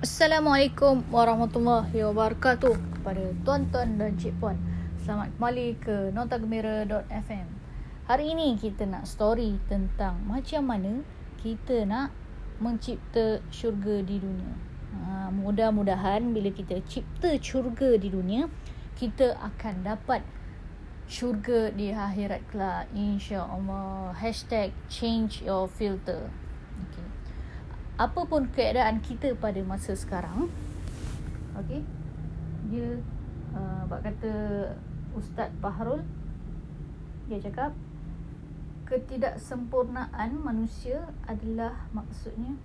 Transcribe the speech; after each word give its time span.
Assalamualaikum 0.00 1.04
warahmatullahi 1.12 1.92
wabarakatuh 1.92 2.72
kepada 2.72 3.36
tuan-tuan 3.44 4.00
dan 4.00 4.16
cik 4.16 4.32
puan. 4.40 4.56
Selamat 5.04 5.28
kembali 5.36 5.76
ke 5.76 6.08
notagembira.fm. 6.16 7.44
Hari 8.08 8.24
ini 8.32 8.56
kita 8.56 8.88
nak 8.88 9.04
story 9.04 9.60
tentang 9.68 10.24
macam 10.24 10.72
mana 10.72 11.04
kita 11.44 11.84
nak 11.84 12.16
mencipta 12.64 13.44
syurga 13.52 14.00
di 14.00 14.16
dunia. 14.24 14.56
Ha, 15.04 15.28
mudah-mudahan 15.36 16.32
bila 16.32 16.48
kita 16.48 16.80
cipta 16.88 17.36
syurga 17.36 18.00
di 18.00 18.08
dunia, 18.08 18.48
kita 18.96 19.36
akan 19.36 19.84
dapat 19.84 20.24
syurga 21.12 21.76
di 21.76 21.92
akhirat 21.92 22.40
kelak. 22.48 22.88
InsyaAllah. 22.96 24.16
Hashtag 24.16 24.72
change 24.88 25.44
your 25.44 25.68
filter. 25.68 26.32
Okay 26.88 27.19
apapun 28.00 28.48
keadaan 28.48 29.04
kita 29.04 29.36
pada 29.36 29.60
masa 29.60 29.92
sekarang 29.92 30.48
okey 31.60 31.84
dia 32.72 32.96
uh, 33.52 33.84
bab 33.84 34.00
kata 34.00 34.32
ustaz 35.12 35.52
Baharul 35.60 36.00
dia 37.28 37.38
cakap 37.44 37.76
ketidaksempurnaan 38.90 40.34
manusia 40.34 41.14
adalah 41.30 41.86
maksudnya 41.94 42.58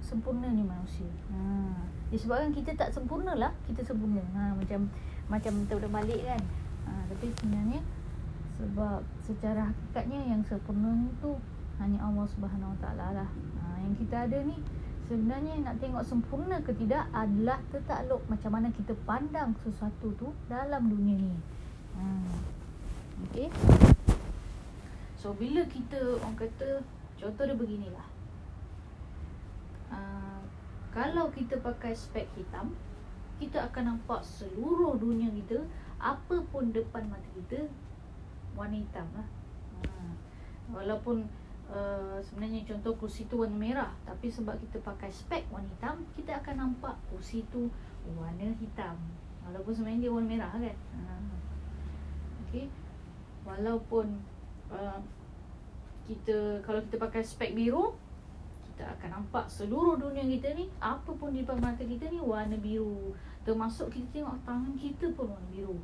sempurnanya 0.00 0.64
manusia. 0.64 1.04
Ha 1.28 1.76
disebabkan 2.08 2.56
kita 2.56 2.72
tak 2.72 2.88
sempurna 2.96 3.36
lah 3.36 3.52
kita 3.68 3.84
sempurna. 3.84 4.24
Ha 4.32 4.56
macam 4.56 4.88
macam 5.28 5.52
terbalik 5.68 6.24
kan. 6.24 6.40
Ha 6.88 7.04
tapi 7.12 7.28
sebenarnya 7.36 7.84
sebab 8.56 9.04
secara 9.20 9.68
hakikatnya 9.68 10.20
yang 10.32 10.40
sempurna 10.48 11.04
itu 11.04 11.36
hanya 11.78 12.00
Allah 12.00 12.26
Subhanahu 12.32 12.72
Wa 12.72 12.78
Taala 12.80 13.06
lah. 13.22 13.28
Yang 13.88 14.04
kita 14.04 14.28
ada 14.28 14.38
ni 14.44 14.60
sebenarnya 15.08 15.64
nak 15.64 15.80
tengok 15.80 16.04
sempurna 16.04 16.60
ke 16.60 16.76
tidak 16.76 17.08
adalah 17.16 17.56
tertakluk 17.72 18.20
macam 18.28 18.52
mana 18.52 18.68
kita 18.68 18.92
pandang 19.08 19.56
sesuatu 19.64 20.12
tu 20.20 20.28
dalam 20.44 20.92
dunia 20.92 21.16
ni. 21.16 21.32
Ha. 21.96 22.04
Okay. 23.24 23.48
So 25.16 25.32
bila 25.32 25.64
kita 25.64 26.20
orang 26.20 26.36
kata 26.36 26.84
contoh 27.16 27.44
dia 27.48 27.56
beginilah. 27.56 28.08
Uh, 29.88 30.44
kalau 30.92 31.32
kita 31.32 31.56
pakai 31.56 31.96
spek 31.96 32.28
hitam, 32.36 32.76
kita 33.40 33.72
akan 33.72 33.96
nampak 33.96 34.20
seluruh 34.20 35.00
dunia 35.00 35.32
kita 35.32 35.64
apa 35.96 36.44
pun 36.52 36.76
depan 36.76 37.08
mata 37.08 37.24
kita 37.32 37.64
warna 38.52 38.76
hitam 38.76 39.08
lah. 39.16 39.28
Uh, 39.88 40.12
walaupun 40.76 41.24
Uh, 41.68 42.16
sebenarnya 42.24 42.64
contoh 42.64 42.96
kursi 42.96 43.28
tu 43.28 43.44
warna 43.44 43.56
merah. 43.56 43.92
Tapi 44.08 44.32
sebab 44.32 44.56
kita 44.56 44.80
pakai 44.80 45.12
spek 45.12 45.44
warna 45.52 45.68
hitam 45.68 46.00
kita 46.16 46.40
akan 46.40 46.54
nampak 46.56 46.96
kursi 47.12 47.44
tu 47.52 47.68
warna 48.16 48.48
hitam. 48.56 48.96
Walaupun 49.44 49.72
sebenarnya 49.76 50.08
dia 50.08 50.12
warna 50.12 50.28
merah 50.28 50.50
kan? 50.52 50.64
Uh, 50.96 51.36
okey. 52.48 52.66
Walaupun 53.44 54.06
uh, 54.72 55.00
kita 56.08 56.64
kalau 56.64 56.80
kita 56.88 56.96
pakai 56.96 57.20
spek 57.20 57.52
biru 57.52 57.92
kita 58.64 58.88
akan 58.94 59.20
nampak 59.20 59.44
seluruh 59.50 59.98
dunia 59.98 60.22
kita 60.22 60.54
ni 60.54 60.70
apa 60.78 61.10
pun 61.10 61.34
di 61.34 61.44
depan 61.44 61.60
mata 61.60 61.84
kita 61.84 62.08
ni 62.08 62.16
warna 62.16 62.56
biru. 62.56 63.12
Termasuk 63.44 63.92
kita 63.92 64.24
tengok 64.24 64.40
tangan 64.48 64.72
kita 64.80 65.12
pun 65.12 65.36
warna 65.36 65.48
biru 65.52 65.76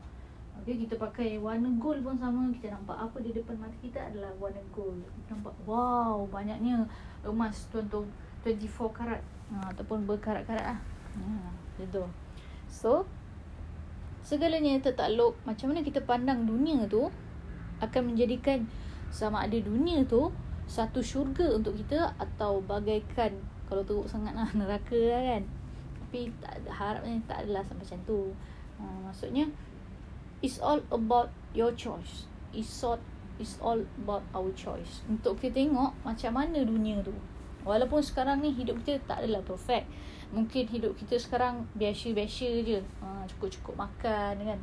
Okay, 0.62 0.80
kita 0.86 0.96
pakai 0.96 1.36
warna 1.36 1.68
gold 1.76 2.00
pun 2.06 2.16
sama. 2.16 2.48
Kita 2.54 2.72
nampak 2.72 2.96
apa 2.96 3.18
di 3.20 3.34
depan 3.34 3.58
mata 3.58 3.76
kita 3.82 4.00
adalah 4.00 4.30
warna 4.38 4.62
gold. 4.70 5.02
Kita 5.02 5.36
nampak 5.36 5.54
wow 5.66 6.24
banyaknya 6.30 6.86
emas 7.26 7.68
tuan-tuan 7.68 8.06
24 8.46 8.92
karat. 8.94 9.22
Ha, 9.52 9.76
Ataupun 9.76 10.08
berkarat-karat 10.08 10.64
lah. 10.64 10.80
Ha, 11.14 11.52
Gitu 11.78 12.02
So 12.66 13.06
Segalanya 14.24 14.80
tertakluk 14.80 15.36
Macam 15.46 15.70
mana 15.70 15.84
kita 15.84 16.02
pandang 16.02 16.42
dunia 16.48 16.88
tu 16.90 17.06
Akan 17.78 18.10
menjadikan 18.10 18.66
Sama 19.14 19.44
ada 19.46 19.54
dunia 19.60 20.02
tu 20.08 20.32
Satu 20.66 21.04
syurga 21.04 21.54
untuk 21.54 21.76
kita 21.78 22.16
Atau 22.18 22.64
bagaikan 22.64 23.36
Kalau 23.68 23.84
teruk 23.86 24.08
sangat 24.08 24.34
lah 24.34 24.48
neraka 24.58 24.96
lah 24.96 25.22
kan. 25.36 25.42
Tapi 26.04 26.30
tak, 26.38 26.54
harapnya 26.70 27.18
tak 27.26 27.42
adalah 27.42 27.62
macam 27.68 27.98
tu. 28.06 28.30
Ha, 28.78 28.84
Maksudnya 29.10 29.46
it's 30.44 30.60
all 30.60 30.84
about 30.92 31.32
your 31.56 31.72
choice. 31.72 32.28
It's 32.52 32.84
all 32.84 33.00
it's 33.40 33.56
all 33.64 33.80
about 34.04 34.22
our 34.36 34.52
choice. 34.52 35.00
Untuk 35.08 35.40
kita 35.40 35.64
tengok 35.64 35.96
macam 36.04 36.32
mana 36.36 36.60
dunia 36.60 37.00
tu. 37.00 37.16
Walaupun 37.64 38.04
sekarang 38.04 38.44
ni 38.44 38.52
hidup 38.52 38.76
kita 38.84 39.00
tak 39.08 39.24
adalah 39.24 39.40
perfect. 39.40 39.88
Mungkin 40.36 40.68
hidup 40.68 40.92
kita 41.00 41.16
sekarang 41.16 41.64
biasa-biasa 41.72 42.48
je. 42.60 42.78
Ha, 43.00 43.24
cukup-cukup 43.32 43.88
makan 43.88 44.34
kan. 44.44 44.60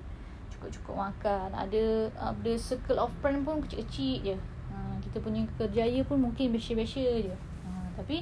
Cukup-cukup 0.53 0.96
makan. 1.09 1.50
Ada 1.58 2.14
ada 2.14 2.52
circle 2.62 3.02
of 3.02 3.09
friend 3.20 3.41
pun 3.41 3.66
kecil-kecil 3.66 4.22
je. 4.22 4.38
Ha, 4.70 5.02
kita 5.02 5.18
punya 5.18 5.41
kerjaya 5.58 6.06
pun 6.06 6.22
mungkin 6.22 6.53
biasa-biasa 6.53 7.25
je. 7.25 7.34
Ha, 7.66 7.70
tapi 7.97 8.22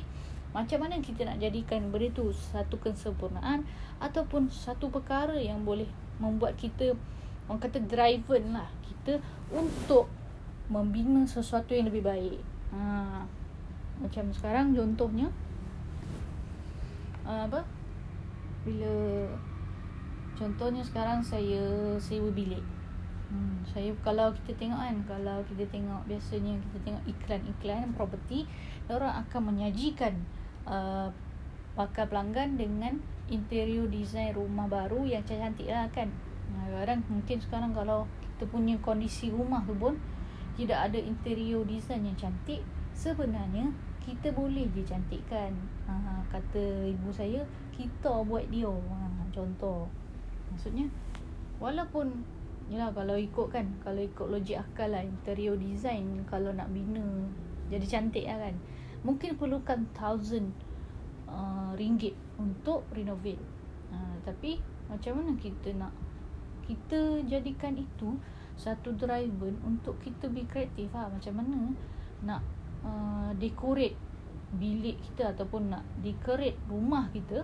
macam 0.50 0.82
mana 0.82 0.98
kita 0.98 1.28
nak 1.28 1.38
jadikan 1.38 1.94
benda 1.94 2.10
tu 2.10 2.34
satu 2.34 2.82
kesempurnaan 2.82 3.70
ataupun 4.02 4.50
satu 4.50 4.90
perkara 4.90 5.38
yang 5.38 5.62
boleh 5.62 5.86
membuat 6.18 6.58
kita 6.58 6.98
orang 7.50 7.62
kata 7.66 7.82
driven 7.82 8.54
lah 8.54 8.70
kita 8.86 9.18
untuk 9.50 10.06
membina 10.70 11.26
sesuatu 11.26 11.74
yang 11.74 11.90
lebih 11.90 12.06
baik. 12.06 12.40
Ha, 12.70 13.26
macam 13.98 14.30
sekarang 14.30 14.78
contohnya 14.78 15.34
uh, 17.26 17.50
apa? 17.50 17.66
Bila 18.62 19.26
contohnya 20.38 20.86
sekarang 20.86 21.26
saya 21.26 21.98
sewa 21.98 22.30
bilik. 22.30 22.62
Hmm, 23.30 23.62
saya 23.66 23.94
kalau 24.02 24.34
kita 24.42 24.58
tengok 24.58 24.78
kan 24.78 24.98
kalau 25.06 25.38
kita 25.46 25.66
tengok 25.70 26.02
biasanya 26.10 26.58
kita 26.58 26.78
tengok 26.82 27.04
iklan-iklan 27.06 27.94
property 27.94 28.50
orang 28.90 29.22
akan 29.22 29.54
menyajikan 29.54 30.18
uh, 30.66 31.14
bakal 31.78 32.10
pelanggan 32.10 32.58
dengan 32.58 32.98
interior 33.30 33.86
design 33.86 34.34
rumah 34.34 34.66
baru 34.66 35.06
yang 35.06 35.22
cantik 35.30 35.70
lah 35.70 35.86
kan 35.94 36.10
kadang 36.80 37.04
mungkin 37.12 37.38
sekarang 37.38 37.72
kalau 37.76 38.08
kita 38.24 38.48
punya 38.48 38.80
kondisi 38.80 39.30
rumah 39.30 39.62
tu 39.68 39.76
pun 39.76 40.00
tidak 40.56 40.90
ada 40.92 41.00
interior 41.00 41.62
design 41.68 42.08
yang 42.08 42.18
cantik 42.18 42.64
sebenarnya 42.96 43.72
kita 44.04 44.34
boleh 44.34 44.66
je 44.74 44.82
cantikkan. 44.84 45.54
Ha, 45.86 46.24
kata 46.32 46.88
ibu 46.90 47.14
saya 47.14 47.46
kita 47.76 48.26
buat 48.26 48.48
dia. 48.50 48.72
Ha, 48.72 49.28
contoh. 49.30 49.86
Maksudnya 50.50 50.90
walaupun 51.62 52.26
yalah 52.72 52.90
kalau 52.96 53.18
ikut 53.18 53.48
kan 53.54 53.66
kalau 53.82 54.02
ikut 54.02 54.28
logik 54.30 54.58
akal 54.62 54.94
lah 54.94 55.02
interior 55.02 55.58
design 55.58 56.22
kalau 56.30 56.54
nak 56.54 56.70
bina 56.74 57.06
jadi 57.70 57.86
cantik 57.86 58.26
lah 58.26 58.50
kan. 58.50 58.56
Mungkin 59.06 59.38
perlukan 59.38 59.86
thousand 59.94 60.52
uh, 61.30 61.72
ringgit 61.78 62.18
untuk 62.42 62.84
renovate. 62.92 63.40
Uh, 63.94 64.16
tapi 64.26 64.58
macam 64.90 65.22
mana 65.22 65.38
kita 65.38 65.70
nak 65.78 65.94
kita 66.70 67.26
jadikan 67.26 67.74
itu 67.82 68.22
satu 68.54 68.94
driver 68.94 69.50
untuk 69.66 69.98
kita 70.06 70.30
be 70.30 70.46
kreatif 70.46 70.94
lah 70.94 71.10
macam 71.10 71.34
mana 71.42 71.74
nak 72.22 72.42
uh, 72.86 73.34
decorate 73.42 73.98
bilik 74.54 75.02
kita 75.02 75.34
ataupun 75.34 75.74
nak 75.74 75.84
decorate 76.06 76.58
rumah 76.70 77.10
kita 77.10 77.42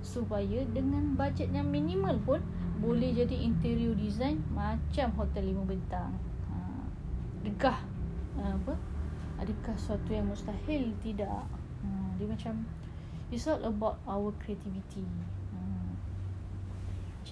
supaya 0.00 0.64
dengan 0.72 1.12
bajet 1.14 1.52
yang 1.52 1.68
minimal 1.68 2.16
pun 2.24 2.40
boleh 2.82 3.14
jadi 3.14 3.36
interior 3.46 3.94
design 3.94 4.42
macam 4.50 5.14
hotel 5.14 5.54
lima 5.54 5.62
bintang. 5.62 6.10
Uh, 6.50 6.84
adakah 7.44 7.78
uh, 8.40 8.52
apa? 8.58 8.74
Adakah 9.38 9.74
sesuatu 9.78 10.10
yang 10.10 10.26
mustahil? 10.26 10.90
Tidak. 10.98 11.42
Uh, 11.86 12.08
dia 12.18 12.26
macam 12.26 12.66
it's 13.30 13.46
all 13.46 13.62
about 13.62 14.02
our 14.06 14.34
creativity. 14.42 15.06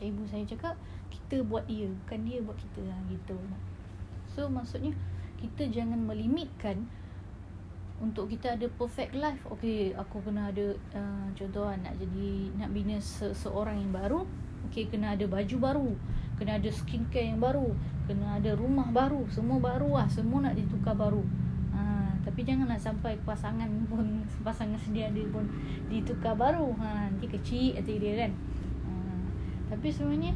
Macam 0.00 0.17
ibu 0.17 0.25
saya 0.32 0.49
cakap, 0.49 0.81
kita 1.12 1.44
buat 1.44 1.69
dia 1.69 1.85
bukan 1.85 2.25
dia 2.25 2.41
buat 2.41 2.56
kita. 2.56 2.88
Lah 2.88 2.97
gitu. 3.12 3.37
So 4.32 4.49
maksudnya 4.49 4.97
kita 5.37 5.69
jangan 5.69 6.00
melimitkan 6.08 6.88
untuk 8.00 8.32
kita 8.32 8.56
ada 8.56 8.64
perfect 8.81 9.12
life. 9.12 9.44
Okey 9.52 9.93
aku 9.93 10.25
kena 10.25 10.49
ada 10.49 10.73
uh, 10.97 11.29
contoh 11.37 11.69
lah, 11.69 11.76
nak 11.85 12.00
jadi 12.00 12.49
nak 12.56 12.73
bina 12.73 12.97
se- 12.97 13.37
seorang 13.37 13.76
yang 13.76 13.93
baru 13.93 14.25
okey 14.73 14.88
kena 14.88 15.12
ada 15.12 15.29
baju 15.29 15.56
baru 15.61 15.91
kena 16.41 16.56
ada 16.56 16.73
skincare 16.73 17.29
yang 17.29 17.41
baru 17.41 17.76
kena 18.08 18.41
ada 18.41 18.56
rumah 18.56 18.88
baru 18.88 19.29
semua 19.29 19.61
baru 19.61 20.00
lah 20.00 20.08
semua 20.08 20.49
nak 20.49 20.56
ditukar 20.56 20.97
baru. 20.97 21.20
Ha, 21.76 22.08
tapi 22.25 22.41
janganlah 22.49 22.81
sampai 22.81 23.20
pasangan 23.29 23.69
pun 23.85 24.25
pasangan 24.49 24.81
sedia 24.81 25.12
ada 25.12 25.20
pun 25.29 25.44
ditukar 25.93 26.32
baru. 26.41 26.73
Ha, 26.81 27.12
nanti 27.12 27.29
kecil 27.29 27.76
hati 27.76 28.00
dia 28.00 28.25
kan 28.25 28.32
tapi 29.70 29.88
sebenarnya 29.88 30.34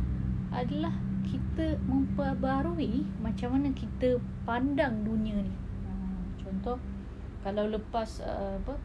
adalah 0.54 0.94
kita 1.26 1.74
memperbarui 1.90 3.02
macam 3.18 3.58
mana 3.58 3.74
kita 3.74 4.22
pandang 4.46 5.02
dunia 5.02 5.34
ni. 5.42 5.54
Ha, 5.84 5.90
contoh 6.38 6.78
kalau 7.42 7.66
lepas 7.66 8.22
uh, 8.22 8.54
apa 8.62 8.78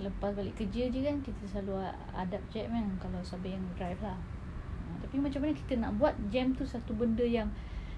lepas 0.00 0.32
balik 0.32 0.56
kerja 0.56 0.88
je 0.88 1.04
kan 1.04 1.20
kita 1.20 1.42
selalu 1.44 1.84
adapt 2.16 2.46
jam 2.54 2.70
kan 2.72 2.86
kalau 3.02 3.20
siapa 3.26 3.50
yang 3.50 3.62
drive 3.74 3.98
lah. 3.98 4.14
Ha, 4.14 5.02
tapi 5.02 5.18
macam 5.18 5.42
mana 5.42 5.52
kita 5.58 5.74
nak 5.82 5.92
buat 5.98 6.14
jam 6.30 6.54
tu 6.54 6.62
satu 6.62 6.94
benda 6.94 7.26
yang 7.26 7.50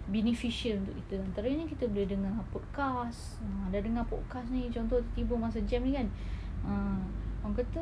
beneficial 0.09 0.81
untuk 0.81 0.97
kita. 1.05 1.21
Antaranya 1.21 1.69
kita 1.69 1.85
boleh 1.87 2.09
dengar 2.09 2.33
podcast. 2.49 3.45
Ha, 3.45 3.69
dah 3.69 3.81
dengar 3.85 4.09
podcast 4.09 4.49
ni 4.49 4.73
contoh 4.73 5.05
tiba 5.13 5.37
masa 5.37 5.61
jam 5.69 5.85
ni 5.85 5.93
kan 5.93 6.09
ha, 6.65 6.97
orang 7.45 7.55
kata 7.61 7.81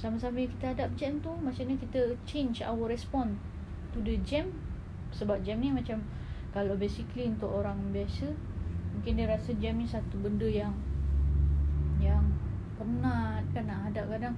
sama-sama 0.00 0.40
kita 0.48 0.72
adapt 0.72 0.96
jam 0.96 1.20
tu 1.20 1.28
macam 1.44 1.68
mana 1.68 1.76
kita 1.76 2.16
change 2.24 2.64
our 2.64 2.88
response 2.88 3.36
to 3.92 4.00
the 4.00 4.16
jam. 4.24 4.48
Sebab 5.12 5.44
jam 5.44 5.60
ni 5.60 5.68
macam 5.68 6.00
kalau 6.56 6.72
basically 6.80 7.28
untuk 7.28 7.52
orang 7.52 7.76
biasa 7.92 8.32
mungkin 8.96 9.20
dia 9.20 9.28
rasa 9.28 9.52
jam 9.60 9.76
ni 9.76 9.84
satu 9.84 10.16
benda 10.24 10.48
yang 10.48 10.72
yang 12.00 12.24
penat 12.80 13.44
kan 13.52 13.68
nak 13.68 13.92
hadap 13.92 14.08
kadang. 14.08 14.32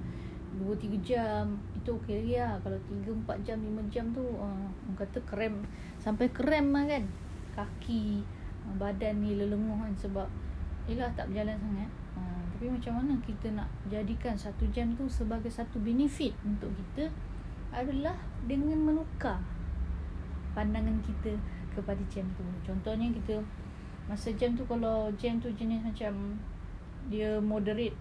2-3 0.53 1.00
jam 1.00 1.56
itu 1.79 1.94
okey 2.03 2.26
lagi 2.26 2.35
lah. 2.43 2.55
Kalau 2.61 2.79
3-4 2.91 3.47
jam 3.47 3.58
5 3.62 3.94
jam 3.94 4.05
tu 4.12 4.20
uh, 4.20 4.67
orang 4.69 4.99
kata 4.99 5.19
krem 5.25 5.55
sampai 6.03 6.26
krem 6.35 6.75
lah 6.75 6.85
kan. 6.91 7.06
Kaki 7.55 8.20
badan 8.82 9.23
ni 9.23 9.38
lelenguh 9.38 9.79
kan. 9.79 9.94
Sebab 9.94 10.26
yelah 10.91 11.08
tak 11.15 11.31
berjalan 11.31 11.55
sangat 11.56 12.01
tapi 12.62 12.79
macam 12.79 12.94
mana 13.03 13.19
kita 13.26 13.50
nak 13.59 13.67
jadikan 13.91 14.38
satu 14.38 14.62
jam 14.70 14.94
tu 14.94 15.03
sebagai 15.11 15.50
satu 15.50 15.82
benefit 15.82 16.31
untuk 16.47 16.70
kita 16.79 17.11
adalah 17.75 18.14
dengan 18.47 18.79
menukar 18.79 19.43
pandangan 20.55 20.94
kita 21.03 21.35
kepada 21.75 21.99
jam 22.06 22.23
tu. 22.38 22.47
Contohnya 22.62 23.11
kita 23.11 23.43
masa 24.06 24.31
jam 24.38 24.55
tu 24.55 24.62
kalau 24.70 25.11
jam 25.19 25.43
tu 25.43 25.50
jenis 25.59 25.82
macam 25.82 26.38
dia 27.11 27.43
moderate 27.43 27.99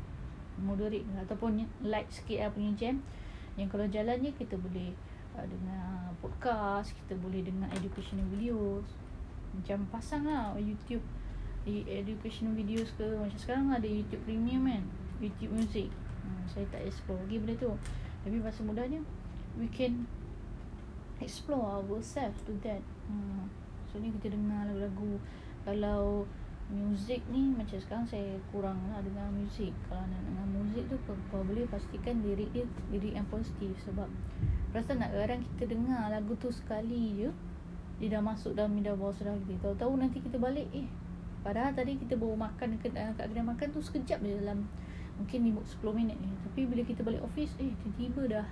moderate 0.61 1.09
ataupun 1.17 1.65
light 1.81 2.05
sikit 2.13 2.45
lah 2.45 2.53
punya 2.53 2.69
jam 2.77 3.01
yang 3.57 3.65
kalau 3.65 3.89
jalannya 3.89 4.29
kita 4.37 4.61
boleh 4.61 4.93
uh, 5.41 5.45
dengar 5.49 6.13
podcast 6.21 6.93
kita 6.93 7.17
boleh 7.17 7.41
dengar 7.41 7.65
educational 7.73 8.29
videos 8.29 8.85
macam 9.57 9.89
pasang 9.89 10.29
lah 10.29 10.53
YouTube 10.61 11.01
educational 11.67 12.57
videos 12.57 12.89
ke 12.97 13.05
macam 13.17 13.37
sekarang 13.37 13.69
ada 13.69 13.85
YouTube 13.85 14.23
premium 14.25 14.65
kan 14.65 14.83
YouTube 15.21 15.53
music. 15.53 15.89
Hmm, 16.25 16.41
saya 16.49 16.65
tak 16.73 16.81
explore 16.85 17.21
lagi 17.25 17.37
benda 17.37 17.55
tu. 17.61 17.71
Tapi 18.25 18.37
masa 18.41 18.61
mudahnya 18.65 19.01
we 19.57 19.69
can 19.69 20.09
explore 21.21 21.81
ourselves 21.81 22.41
to 22.49 22.57
that. 22.65 22.81
Hmm. 23.05 23.51
so 23.91 23.99
ni 23.99 24.09
kita 24.15 24.33
dengar 24.33 24.65
lagu-lagu 24.65 25.21
kalau 25.61 26.25
Muzik 26.71 27.19
ni 27.27 27.51
macam 27.51 27.75
sekarang 27.75 28.07
saya 28.07 28.39
kurang 28.47 28.79
lah 28.87 29.03
dengar 29.03 29.27
muzik 29.27 29.75
Kalau 29.91 30.07
nak 30.07 30.23
dengar 30.23 30.47
muzik 30.55 30.87
tu 30.87 30.95
Kalau 31.03 31.43
boleh 31.43 31.67
pastikan 31.67 32.23
lirik 32.23 32.47
dia 32.55 32.63
Lirik 32.95 33.11
yang 33.11 33.27
positif. 33.27 33.75
Sebab 33.83 34.07
Rasa 34.71 34.95
nak 34.95 35.11
kadang 35.11 35.43
kita 35.43 35.75
dengar 35.75 36.07
lagu 36.07 36.31
tu 36.39 36.47
sekali 36.47 37.19
je 37.19 37.29
Dia 37.99 38.15
dah 38.15 38.23
masuk 38.23 38.55
dalam 38.55 38.71
minda 38.71 38.95
bawah 38.95 39.11
sedar 39.11 39.35
kita. 39.43 39.67
Tahu-tahu 39.67 39.99
nanti 39.99 40.23
kita 40.23 40.39
balik 40.39 40.71
Eh 40.71 40.87
Padahal 41.41 41.73
tadi 41.73 41.97
kita 41.97 42.13
bawa 42.17 42.49
makan 42.49 42.77
ke, 42.77 42.93
kat 42.93 43.17
kedai 43.17 43.41
makan 43.41 43.67
tu 43.73 43.81
sekejap 43.81 44.21
je 44.21 44.37
dalam 44.41 44.65
Mungkin 45.17 45.57
10 45.61 45.65
minit 45.93 46.17
ni. 46.17 46.31
Tapi 46.45 46.65
bila 46.65 46.81
kita 46.85 47.01
balik 47.01 47.21
office 47.25 47.53
Eh 47.57 47.73
tiba-tiba 47.81 48.41
dah 48.41 48.47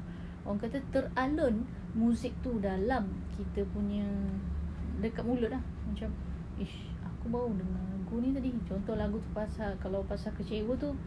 Orang 0.45 0.61
kata 0.61 0.81
teralun 0.89 1.65
Muzik 1.93 2.33
tu 2.41 2.57
dalam 2.57 3.09
Kita 3.37 3.65
punya 3.69 4.05
Dekat 5.01 5.23
mulut 5.25 5.53
lah. 5.53 5.61
Macam 5.85 6.09
Ish 6.57 6.89
Aku 7.05 7.29
baru 7.29 7.51
dengar 7.51 7.89
lagu 8.09 8.25
ni 8.25 8.33
tadi. 8.33 8.49
Contoh 8.65 8.95
lagu 8.97 9.21
tu 9.21 9.29
pasal 9.37 9.77
kalau 9.77 10.01
pasal 10.09 10.33
kecewa 10.33 10.73
tu 10.81 10.97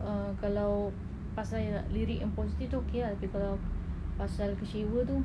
uh, 0.00 0.32
kalau 0.40 0.88
pasal 1.36 1.60
lirik 1.92 2.24
yang 2.24 2.32
positif 2.32 2.72
tu 2.72 2.78
okey 2.86 3.04
lah. 3.04 3.12
Tapi 3.12 3.28
kalau 3.28 3.60
pasal 4.16 4.56
kecewa 4.56 5.04
tu 5.04 5.20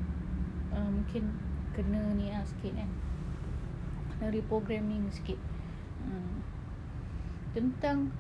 uh, 0.76 0.90
mungkin 0.92 1.32
kena 1.72 2.04
ni 2.16 2.32
lah 2.32 2.44
sikit 2.44 2.72
kan 2.76 2.90
kena 4.16 4.32
reprogramming 4.32 5.12
sikit 5.12 5.36
uh, 6.06 6.36
tentang 7.56 8.12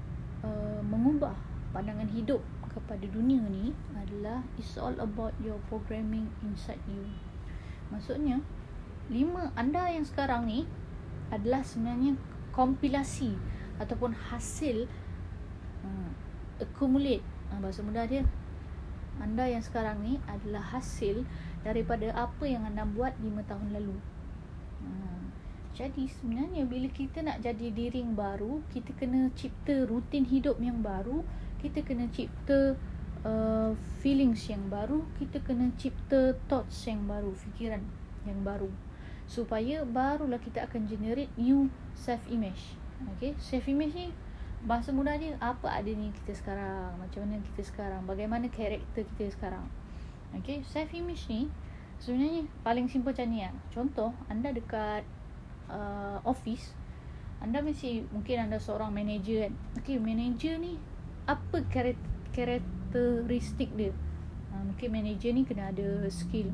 uh, 0.42 0.82
mengubah 0.86 1.36
pandangan 1.76 2.08
hidup 2.12 2.42
kepada 2.72 3.08
dunia 3.08 3.40
ni 3.48 3.72
adalah 3.96 4.44
it's 4.60 4.76
all 4.76 4.96
about 5.00 5.32
your 5.40 5.56
programming 5.72 6.28
inside 6.44 6.82
you. 6.88 7.08
Maksudnya 7.92 8.44
lima 9.08 9.54
anda 9.56 9.88
yang 9.88 10.04
sekarang 10.04 10.50
ni 10.50 10.68
adalah 11.30 11.62
sebenarnya 11.64 12.18
kompilasi 12.52 13.36
ataupun 13.80 14.16
hasil 14.32 14.88
uh, 15.84 16.10
accumulate 16.60 17.24
uh, 17.52 17.60
bahasa 17.60 17.84
mudah 17.84 18.08
dia 18.08 18.24
anda 19.20 19.48
yang 19.48 19.64
sekarang 19.64 20.04
ni 20.04 20.20
adalah 20.28 20.64
hasil 20.76 21.24
daripada 21.64 22.12
apa 22.12 22.44
yang 22.44 22.68
anda 22.68 22.84
buat 22.84 23.16
5 23.24 23.48
tahun 23.48 23.68
lalu. 23.72 23.96
Uh, 24.84 25.25
jadi 25.76 26.08
sebenarnya 26.08 26.64
bila 26.64 26.88
kita 26.88 27.20
nak 27.20 27.44
jadi 27.44 27.68
diri 27.70 28.00
yang 28.00 28.16
baru 28.16 28.64
kita 28.72 28.96
kena 28.96 29.28
cipta 29.36 29.84
rutin 29.84 30.24
hidup 30.24 30.56
yang 30.64 30.80
baru 30.80 31.22
kita 31.60 31.84
kena 31.84 32.08
cipta 32.16 32.80
uh, 33.28 33.76
feelings 34.00 34.48
yang 34.48 34.72
baru 34.72 35.04
kita 35.20 35.44
kena 35.44 35.76
cipta 35.76 36.40
thoughts 36.48 36.88
yang 36.88 37.04
baru 37.04 37.36
fikiran 37.36 37.84
yang 38.24 38.42
baru. 38.42 38.72
Supaya 39.26 39.82
barulah 39.84 40.38
kita 40.38 40.70
akan 40.70 40.86
generate 40.86 41.34
new 41.34 41.68
self 41.98 42.22
image 42.30 42.78
okay? 43.16 43.36
Self 43.38 43.68
image 43.68 43.94
ni 43.96 44.08
bahasa 44.66 44.90
mudah 44.90 45.14
dia 45.20 45.38
apa 45.44 45.70
ada 45.70 45.92
ni 45.92 46.10
kita 46.24 46.34
sekarang? 46.34 46.98
Macam 46.98 47.20
mana 47.28 47.42
kita 47.54 47.62
sekarang? 47.62 48.02
Bagaimana 48.08 48.50
karakter 48.50 49.06
kita 49.16 49.34
sekarang? 49.36 49.66
Okay? 50.42 50.66
Self 50.66 50.90
image 50.96 51.28
ni 51.30 51.52
sebenarnya 52.02 52.48
paling 52.66 52.88
simple 52.92 53.14
macam 53.16 53.28
ni 53.32 53.40
lah. 53.46 53.56
contoh 53.72 54.12
anda 54.28 54.52
dekat 54.52 55.08
uh, 55.70 56.20
office 56.26 56.74
anda 57.44 57.60
mesti 57.60 58.08
mungkin 58.10 58.50
anda 58.50 58.58
seorang 58.58 58.96
manager 58.96 59.46
kan. 59.46 59.54
Okay 59.78 60.00
manager 60.00 60.56
ni 60.58 60.80
apa 61.30 61.62
karakteristik 62.34 63.70
dia? 63.76 63.92
Uh, 64.50 64.64
mungkin 64.72 64.90
manager 64.90 65.30
ni 65.30 65.44
kena 65.44 65.70
ada 65.70 66.08
skill. 66.10 66.50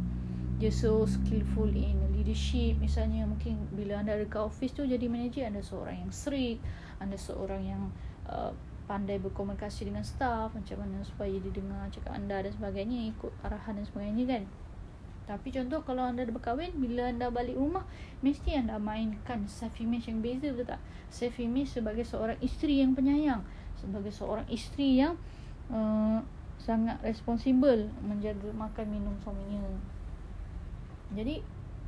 Dia 0.60 0.70
so 0.74 1.08
skillful 1.08 1.72
in 1.72 1.96
leadership. 2.12 2.76
Misalnya 2.82 3.24
mungkin 3.24 3.72
bila 3.72 4.04
anda 4.04 4.18
ada 4.18 4.28
kat 4.28 4.42
office 4.42 4.74
tu 4.74 4.84
jadi 4.84 5.08
manager 5.08 5.48
anda 5.48 5.64
seorang 5.64 6.06
yang 6.08 6.12
strict 6.12 6.60
anda 7.02 7.18
seorang 7.18 7.64
yang 7.66 7.84
uh, 8.30 8.54
pandai 8.86 9.18
berkomunikasi 9.24 9.88
dengan 9.88 10.04
staff 10.04 10.52
macam 10.52 10.84
mana 10.84 11.00
supaya 11.08 11.32
dia 11.32 11.54
dengar 11.56 11.88
cakap 11.88 12.12
anda 12.12 12.44
dan 12.44 12.52
sebagainya 12.52 13.16
ikut 13.16 13.32
arahan 13.42 13.80
dan 13.80 13.86
sebagainya 13.88 14.26
kan 14.28 14.44
tapi 15.32 15.48
contoh 15.48 15.80
kalau 15.88 16.04
anda 16.04 16.28
dah 16.28 16.36
berkahwin 16.36 16.76
bila 16.76 17.08
anda 17.08 17.32
balik 17.32 17.56
rumah 17.56 17.88
mesti 18.20 18.60
anda 18.60 18.76
mainkan 18.76 19.48
self 19.48 19.80
image 19.80 20.12
yang 20.12 20.20
beza 20.20 20.52
betul 20.52 20.76
tak? 20.76 20.84
Self 21.08 21.40
image 21.40 21.72
sebagai 21.72 22.04
seorang 22.04 22.36
isteri 22.44 22.84
yang 22.84 22.92
penyayang 22.92 23.40
sebagai 23.80 24.12
seorang 24.12 24.44
isteri 24.52 25.00
yang 25.00 25.16
uh, 25.72 26.20
sangat 26.60 27.00
responsible 27.02 27.88
menjaga 28.04 28.52
makan 28.52 28.86
minum 28.92 29.16
suaminya. 29.24 29.64
Jadi 31.16 31.42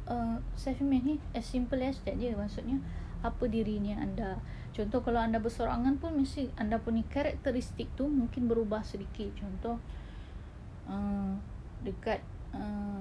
uh, 0.08 0.40
self 0.56 0.80
image 0.80 1.04
ni 1.04 1.16
as 1.36 1.44
simple 1.44 1.84
as 1.84 2.00
that 2.08 2.16
je 2.16 2.32
maksudnya 2.32 2.80
apa 3.24 3.44
dirinya 3.48 4.00
anda. 4.00 4.40
Contoh 4.74 5.06
kalau 5.06 5.22
anda 5.22 5.38
bersorangan 5.38 6.02
pun 6.02 6.18
mesti 6.18 6.50
anda 6.58 6.82
punya 6.82 7.06
karakteristik 7.12 7.92
tu 7.94 8.10
mungkin 8.10 8.50
berubah 8.50 8.82
sedikit. 8.82 9.32
Contoh 9.38 9.78
uh, 10.90 11.38
dekat 11.86 12.20
uh, 12.52 12.93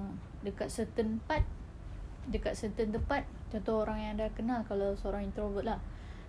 dekat 0.43 0.67
certain 0.69 1.23
part 1.23 1.43
dekat 2.23 2.55
certain 2.55 2.91
tempat 2.95 3.27
contoh 3.51 3.83
orang 3.83 3.99
yang 3.99 4.11
anda 4.15 4.31
kenal 4.31 4.63
kalau 4.63 4.95
seorang 4.95 5.27
introvert 5.27 5.67
lah. 5.67 5.79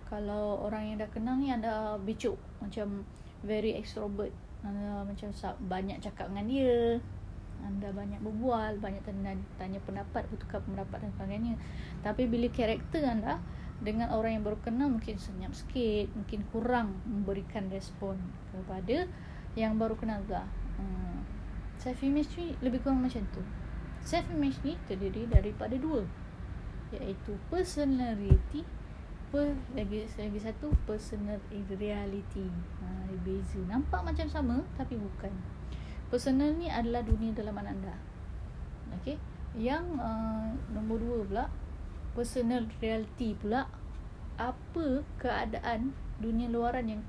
Kalau 0.05 0.61
orang 0.61 0.93
yang 0.93 0.97
dah 1.01 1.09
kenal 1.09 1.39
ni 1.39 1.49
anda 1.49 1.97
bicuk 1.97 2.37
macam 2.61 3.07
very 3.41 3.73
extrovert. 3.73 4.35
Anda 4.61 5.07
macam 5.07 5.31
banyak 5.65 6.03
cakap 6.03 6.29
dengan 6.29 6.45
dia 6.51 6.99
anda 7.63 7.89
banyak 7.89 8.19
berbual 8.21 8.77
banyak 8.83 9.01
tanya, 9.07 9.33
tanya 9.57 9.79
pendapat 9.81 10.27
bertukar 10.29 10.61
pendapat 10.67 11.07
dan 11.07 11.11
sebagainya. 11.15 11.55
Tapi 12.03 12.27
bila 12.27 12.51
karakter 12.51 13.01
anda 13.01 13.39
dengan 13.81 14.11
orang 14.13 14.39
yang 14.39 14.43
baru 14.45 14.59
kenal 14.63 14.87
mungkin 14.87 15.19
senyap 15.19 15.51
sikit 15.51 16.07
mungkin 16.15 16.47
kurang 16.53 16.95
memberikan 17.03 17.67
respon 17.67 18.15
kepada 18.55 19.03
yang 19.59 19.75
baru 19.75 19.99
kenal 19.99 20.23
lah 20.31 20.47
hmm. 20.79 21.19
ni 22.15 22.55
lebih 22.63 22.79
kurang 22.79 23.03
macam 23.03 23.19
tu 23.35 23.43
self 24.05 24.29
image 24.29 24.61
ni 24.61 24.77
terdiri 24.85 25.25
daripada 25.25 25.73
dua 25.81 26.05
iaitu 26.93 27.33
personality 27.49 28.61
per, 29.33 29.57
lagi 29.73 30.05
lagi 30.15 30.39
satu 30.39 30.69
personal 30.85 31.41
reality. 31.51 32.45
Ha, 32.79 33.09
beza. 33.25 33.59
Nampak 33.65 34.05
macam 34.05 34.29
sama 34.29 34.61
tapi 34.77 34.95
bukan. 34.95 35.33
Personal 36.13 36.53
ni 36.55 36.69
adalah 36.69 37.01
dunia 37.01 37.33
dalaman 37.33 37.73
anda. 37.73 37.97
Okey? 39.01 39.17
Yang 39.57 39.97
uh, 39.97 40.53
nombor 40.71 41.01
dua 41.01 41.17
pula 41.25 41.45
personal 42.13 42.69
reality 42.79 43.33
pula 43.35 43.67
apa 44.37 45.03
keadaan 45.19 45.97
dunia 46.21 46.47
luaran 46.47 46.85
yang 46.87 47.01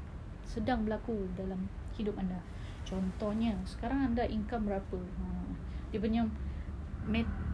sedang 0.48 0.88
berlaku 0.88 1.28
dalam 1.36 1.68
hidup 1.94 2.16
anda? 2.16 2.40
Contohnya 2.88 3.54
sekarang 3.68 4.14
anda 4.14 4.24
income 4.24 4.72
berapa? 4.72 4.98
Ha, 4.98 5.24
dia 5.92 6.00
punya 6.00 6.26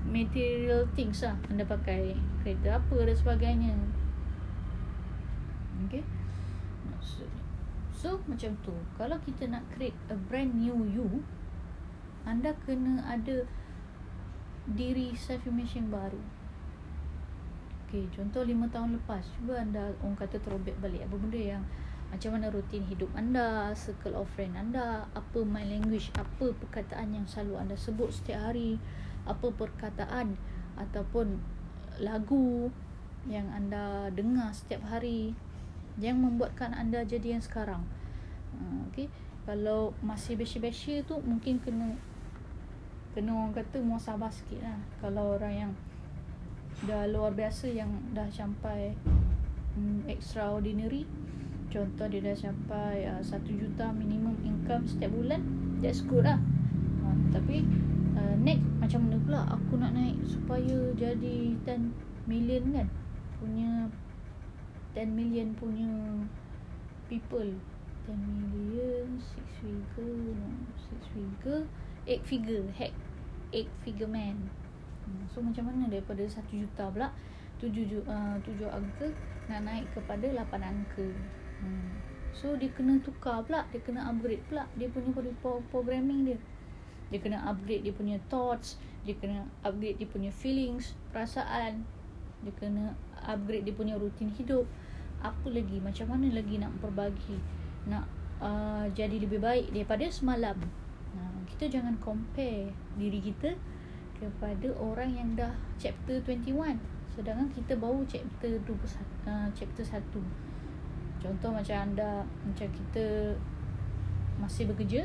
material 0.09 0.89
things 0.97 1.23
lah. 1.23 1.37
Anda 1.49 1.65
pakai 1.69 2.17
kereta 2.43 2.81
apa 2.81 2.97
dan 3.05 3.17
sebagainya. 3.17 3.75
Okay. 5.89 6.05
So 7.93 8.19
macam 8.27 8.59
tu. 8.67 8.75
Kalau 8.99 9.15
kita 9.23 9.47
nak 9.47 9.63
create 9.77 9.97
a 10.11 10.17
brand 10.19 10.59
new 10.59 10.83
you 10.91 11.23
anda 12.23 12.55
kena 12.63 13.03
ada 13.03 13.43
diri 14.71 15.11
self 15.19 15.43
image 15.51 15.75
yang 15.75 15.91
baru. 15.91 16.23
Okay, 17.93 18.09
contoh 18.09 18.47
lima 18.49 18.65
tahun 18.73 18.97
lepas 18.97 19.21
Cuba 19.37 19.61
anda 19.61 19.93
orang 20.01 20.17
kata 20.17 20.41
throwback 20.41 20.81
balik 20.81 21.05
Apa 21.05 21.13
benda 21.13 21.37
yang 21.37 21.61
Macam 22.09 22.33
mana 22.33 22.49
rutin 22.49 22.81
hidup 22.89 23.13
anda 23.13 23.69
Circle 23.77 24.17
of 24.17 24.33
friend 24.33 24.57
anda 24.57 25.05
Apa 25.13 25.45
my 25.45 25.61
language 25.61 26.09
Apa 26.17 26.57
perkataan 26.57 27.13
yang 27.13 27.29
selalu 27.29 27.61
anda 27.61 27.77
sebut 27.77 28.09
setiap 28.09 28.49
hari 28.49 28.81
Apa 29.25 29.52
perkataan 29.52 30.35
Ataupun 30.79 31.38
lagu 32.00 32.73
Yang 33.29 33.49
anda 33.55 34.09
dengar 34.12 34.50
setiap 34.55 34.83
hari 34.88 35.37
Yang 36.00 36.17
membuatkan 36.19 36.73
anda 36.73 37.05
jadi 37.05 37.38
yang 37.38 37.45
sekarang. 37.45 37.85
Uh, 38.57 38.88
Okay 38.91 39.07
Kalau 39.45 39.93
masih 40.00 40.35
besya-besya 40.38 41.05
tu 41.05 41.21
Mungkin 41.23 41.62
kena 41.62 41.95
Kena 43.12 43.31
orang 43.37 43.52
kata 43.52 43.79
muasabah 43.85 44.33
sikit 44.33 44.64
lah 44.64 44.79
Kalau 44.99 45.37
orang 45.37 45.55
yang 45.55 45.73
dah 46.83 47.07
luar 47.07 47.31
biasa 47.37 47.71
yang 47.71 47.91
dah 48.11 48.26
sampai 48.33 48.97
um, 49.79 50.02
extraordinary 50.11 51.07
contoh 51.71 52.11
dia 52.11 52.21
dah 52.21 52.37
sampai 52.37 53.07
uh, 53.07 53.23
1 53.23 53.38
juta 53.49 53.95
minimum 53.95 54.35
income 54.43 54.85
setiap 54.85 55.14
bulan 55.14 55.41
that's 55.79 56.02
good 56.05 56.26
lah. 56.26 56.41
Uh, 57.07 57.17
tapi 57.31 57.62
uh, 58.16 58.35
next 58.40 58.66
macam 58.78 59.09
mana 59.09 59.16
pula 59.23 59.40
aku 59.50 59.73
nak 59.78 59.92
naik 59.97 60.19
supaya 60.26 60.76
jadi 60.99 61.57
10 61.64 61.92
million 62.28 62.62
kan 62.73 62.88
punya 63.42 63.71
10 64.95 65.12
million 65.12 65.49
punya 65.57 65.90
people 67.09 67.50
10 68.07 68.16
million 68.19 69.07
6 69.16 69.61
figure 69.61 70.35
no, 70.35 70.49
6 71.00 71.14
figure 71.14 71.64
8 72.04 72.23
figure 72.28 72.66
heck 72.75 72.95
8 73.50 73.66
figure 73.85 74.11
man 74.11 74.50
Hmm, 75.02 75.26
so 75.35 75.42
macam 75.42 75.66
mana 75.66 75.90
daripada 75.90 76.23
1 76.23 76.38
juta 76.54 76.85
pula 76.90 77.11
7 77.59 77.75
uh, 78.07 78.37
7 78.38 78.71
angka 78.71 79.07
nak 79.50 79.61
naik 79.66 79.87
kepada 79.95 80.26
8 80.31 80.62
angka. 80.62 81.09
Hmm. 81.62 81.90
So 82.33 82.54
dia 82.57 82.71
kena 82.73 83.02
tukar 83.02 83.42
pula, 83.45 83.66
dia 83.75 83.83
kena 83.83 84.07
upgrade 84.09 84.42
pula 84.47 84.66
dia 84.78 84.87
punya 84.88 85.11
programming 85.71 86.33
dia. 86.33 86.38
Dia 87.12 87.21
kena 87.21 87.45
upgrade 87.45 87.85
dia 87.85 87.92
punya 87.92 88.16
thoughts, 88.33 88.81
dia 89.04 89.12
kena 89.21 89.45
upgrade 89.61 90.00
dia 90.00 90.09
punya 90.09 90.33
feelings, 90.33 90.97
perasaan. 91.12 91.85
Dia 92.40 92.52
kena 92.57 92.97
upgrade 93.28 93.69
dia 93.69 93.76
punya 93.76 94.00
rutin 94.00 94.33
hidup. 94.33 94.64
Apa 95.21 95.52
lagi? 95.52 95.78
Macam 95.78 96.09
mana 96.11 96.33
lagi 96.33 96.57
nak 96.57 96.73
perbagi? 96.81 97.37
Nak 97.87 98.04
uh, 98.40 98.88
jadi 98.97 99.21
lebih 99.21 99.38
baik 99.38 99.71
daripada 99.71 100.09
semalam. 100.09 100.57
Nah, 101.12 101.37
kita 101.52 101.69
jangan 101.69 102.00
compare 102.00 102.73
diri 102.97 103.21
kita 103.21 103.54
kepada 104.23 104.71
orang 104.78 105.11
yang 105.19 105.28
dah 105.35 105.50
chapter 105.83 106.23
21 106.23 106.78
sedangkan 107.12 107.50
kita 107.52 107.76
baru 107.76 108.00
chapter 108.09 108.57
21 108.64 109.28
uh, 109.28 109.49
chapter 109.52 109.85
1 109.85 110.00
contoh 111.21 111.50
macam 111.50 111.76
anda 111.76 112.25
macam 112.47 112.69
kita 112.73 113.37
masih 114.40 114.71
bekerja 114.71 115.04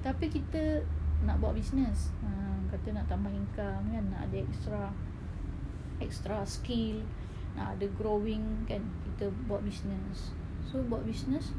tapi 0.00 0.32
kita 0.32 0.82
nak 1.26 1.36
buat 1.38 1.52
bisnes 1.52 2.12
uh, 2.24 2.58
kata 2.72 2.96
nak 2.96 3.06
tambah 3.10 3.30
income 3.32 3.84
kan 3.92 4.04
nak 4.08 4.30
ada 4.30 4.36
extra 4.40 4.82
extra 6.00 6.36
skill 6.48 7.04
nak 7.58 7.76
ada 7.76 7.86
growing 7.98 8.64
kan 8.64 8.80
kita 9.04 9.28
buat 9.44 9.60
bisnes 9.60 10.32
so 10.64 10.80
buat 10.86 11.04
bisnes 11.04 11.52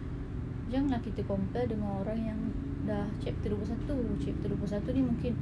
janganlah 0.72 1.03
kita 1.03 1.22
compare 1.27 1.68
dengan 1.70 2.01
orang 2.01 2.20
yang 2.20 2.39
dah 2.88 3.06
chapter 3.22 3.53
21 3.53 4.18
chapter 4.24 4.50
21 4.50 4.98
ni 4.98 5.03
mungkin 5.06 5.34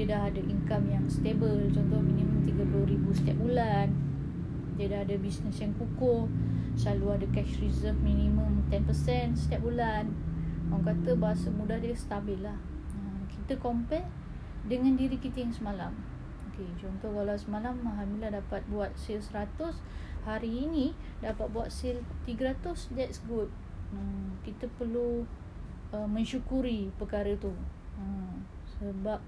dia 0.00 0.16
dah 0.16 0.32
ada 0.32 0.40
income 0.40 0.86
yang 0.88 1.04
stable. 1.12 1.68
Contoh 1.76 2.00
minimum 2.00 2.46
30,000 2.48 3.20
setiap 3.20 3.36
bulan. 3.36 3.92
Dia 4.80 4.86
dah 4.88 5.00
ada 5.04 5.14
bisnes 5.20 5.60
yang 5.60 5.76
kukuh 5.76 6.24
selalu 6.78 7.20
ada 7.20 7.26
cash 7.36 7.60
reserve 7.60 8.00
minimum 8.00 8.64
10% 8.72 9.36
setiap 9.36 9.60
bulan. 9.60 10.08
Orang 10.72 10.88
kata 10.88 11.18
bahasa 11.20 11.52
mudah 11.52 11.76
dia 11.82 11.92
stabil 11.92 12.40
lah. 12.40 12.56
ha, 12.56 12.79
kita 13.50 13.66
compare 13.66 14.06
dengan 14.70 14.94
diri 14.94 15.18
kita 15.18 15.42
yang 15.42 15.50
semalam. 15.50 15.90
Okay, 16.54 16.70
contoh 16.78 17.10
kalau 17.10 17.34
semalam 17.34 17.82
Alhamdulillah 17.82 18.38
dapat 18.38 18.62
buat 18.70 18.94
sale 18.94 19.18
100 19.18 19.74
hari 20.22 20.70
ini 20.70 20.94
dapat 21.18 21.50
buat 21.50 21.66
sale 21.66 21.98
300 22.30 22.94
that's 22.94 23.18
good. 23.26 23.50
Hmm, 23.90 24.38
kita 24.46 24.70
perlu 24.78 25.26
uh, 25.90 26.06
mensyukuri 26.06 26.94
perkara 26.94 27.34
tu. 27.42 27.50
Hmm, 27.98 28.46
sebab 28.78 29.18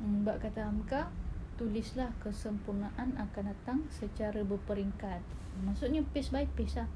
Hmm, 0.00 0.24
bab 0.24 0.40
kata 0.40 0.66
Hamka 0.66 1.12
Tulislah 1.60 2.10
kesempurnaan 2.24 3.14
akan 3.20 3.52
datang 3.52 3.84
secara 3.92 4.40
berperingkat. 4.40 5.20
Maksudnya 5.60 6.00
pace 6.16 6.32
by 6.32 6.48
pace 6.56 6.80
lah. 6.80 6.88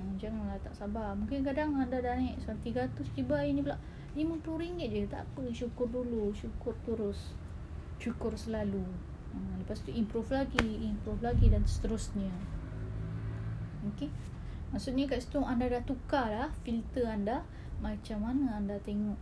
Hmm, 0.00 0.16
Janganlah 0.16 0.56
tak 0.64 0.72
sabar. 0.72 1.12
Mungkin 1.12 1.44
kadang 1.44 1.76
anda 1.76 2.00
dah 2.00 2.16
naik 2.16 2.40
so, 2.40 2.56
300 2.56 2.88
tiba 3.12 3.36
hari 3.36 3.52
ni 3.52 3.60
pula 3.60 3.76
RM50 4.14 4.86
je. 4.90 5.02
Tak 5.10 5.26
apa 5.26 5.42
syukur 5.50 5.90
dulu 5.90 6.30
Syukur 6.34 6.74
terus. 6.86 7.34
Syukur 7.98 8.34
selalu. 8.38 8.82
Hmm, 9.34 9.58
Lepas 9.62 9.82
tu 9.82 9.90
improve 9.90 10.30
lagi 10.30 10.86
Improve 10.86 11.22
lagi 11.22 11.46
dan 11.50 11.66
seterusnya. 11.66 12.30
Okay 13.94 14.08
Maksudnya 14.70 15.06
kat 15.06 15.22
situ 15.22 15.38
anda 15.42 15.70
dah 15.70 15.82
tukar 15.86 16.30
lah 16.30 16.50
Filter 16.66 17.06
anda 17.06 17.46
Macam 17.78 18.22
mana 18.22 18.58
anda 18.58 18.78
tengok 18.82 19.18